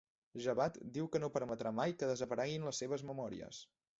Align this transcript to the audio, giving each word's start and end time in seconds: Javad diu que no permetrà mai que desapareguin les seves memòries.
Javad 0.45 0.79
diu 0.95 1.09
que 1.15 1.21
no 1.25 1.29
permetrà 1.35 1.75
mai 1.81 1.95
que 1.99 2.09
desapareguin 2.13 2.67
les 2.69 2.83
seves 2.85 3.07
memòries. 3.13 3.63